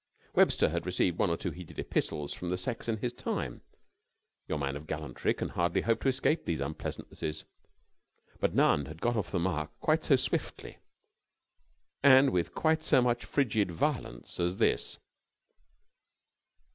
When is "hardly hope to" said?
5.49-6.07